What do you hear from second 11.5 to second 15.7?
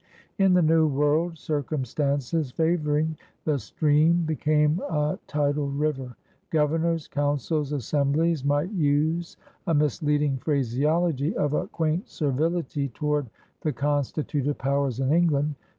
a quaint servility toward the constituted powers in England.